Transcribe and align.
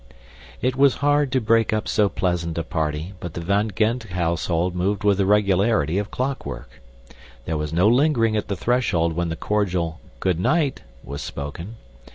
It 0.63 0.75
was 0.75 0.95
hard 1.05 1.31
to 1.31 1.39
break 1.39 1.71
up 1.71 1.87
so 1.87 2.09
pleasant 2.09 2.57
a 2.57 2.63
party, 2.63 3.13
but 3.19 3.35
the 3.35 3.39
Van 3.39 3.69
Gend 3.75 4.01
household 4.05 4.73
moved 4.73 5.03
with 5.03 5.19
the 5.19 5.27
regularity 5.27 5.99
of 5.99 6.09
clockwork. 6.09 6.81
There 7.45 7.55
was 7.55 7.71
no 7.71 7.87
lingering 7.87 8.35
at 8.35 8.47
the 8.47 8.55
threshold 8.57 9.13
when 9.13 9.29
the 9.29 9.35
cordial 9.35 9.99
"Good 10.19 10.39
night!" 10.39 10.81
was 11.03 11.21
spoken. 11.21 11.75